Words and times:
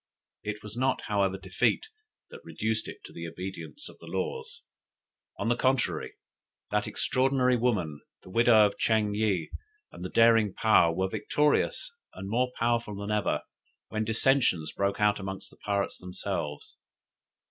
It 0.41 0.63
was 0.63 0.75
not, 0.75 1.01
however, 1.01 1.37
defeat 1.37 1.85
that 2.31 2.43
reduced 2.43 2.87
it 2.87 3.03
to 3.03 3.13
the 3.13 3.27
obedience 3.27 3.87
of 3.87 3.99
the 3.99 4.07
laws. 4.07 4.63
On 5.37 5.47
the 5.47 5.55
contrary, 5.55 6.15
that 6.71 6.87
extraordinary 6.87 7.55
woman, 7.55 8.01
the 8.23 8.31
widow 8.31 8.65
of 8.65 8.79
Ching 8.79 9.13
yih, 9.13 9.51
and 9.91 10.03
the 10.03 10.09
daring 10.09 10.55
Paou, 10.55 10.91
were 10.95 11.07
victorious 11.07 11.93
and 12.15 12.27
more 12.31 12.51
powerful 12.57 12.95
than 12.95 13.11
ever, 13.11 13.43
when 13.89 14.03
dissensions 14.03 14.71
broke 14.75 14.99
out 14.99 15.19
among 15.19 15.41
the 15.51 15.57
pirates 15.57 15.99
themselves. 15.99 16.77